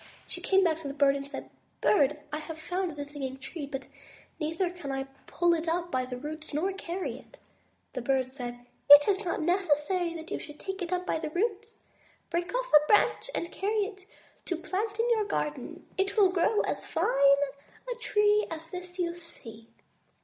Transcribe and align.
She 0.25 0.41
came 0.41 0.63
back 0.63 0.79
to 0.79 0.87
the 0.87 0.95
bird 0.95 1.15
and 1.15 1.29
said: 1.29 1.51
"Bird, 1.79 2.21
I 2.33 2.39
have 2.39 2.57
found 2.59 2.95
the 2.95 3.05
Singing 3.05 3.37
Tree, 3.37 3.67
but 3.67 3.83
I 4.41 4.49
can 4.53 4.89
neither 4.89 5.07
pull 5.27 5.53
it 5.53 5.67
up 5.67 5.91
by 5.91 6.05
the 6.05 6.17
roots 6.17 6.55
nor 6.55 6.73
carry 6.73 7.19
it." 7.19 7.37
The 7.93 8.01
Bird 8.01 8.29
replied: 8.31 8.65
"It 8.89 9.07
is 9.07 9.23
not 9.23 9.43
necessary 9.43 10.15
that 10.15 10.31
you 10.31 10.39
should 10.39 10.59
take 10.59 10.81
it 10.81 10.91
up 10.91 11.05
by 11.05 11.19
the 11.19 11.29
roots. 11.29 11.83
Break 12.31 12.51
off 12.51 12.71
a 12.73 12.87
branch 12.87 13.29
and 13.35 13.51
carry 13.51 13.85
it 13.85 14.07
to 14.45 14.55
plant 14.55 14.97
in 14.99 15.07
your 15.11 15.25
garden. 15.25 15.85
It 15.99 16.17
will 16.17 16.31
grow 16.31 16.61
as 16.61 16.83
fine 16.83 17.37
a 17.87 17.95
tree 17.99 18.47
as 18.49 18.71
this 18.71 18.97
you 18.97 19.13
see." 19.13 19.67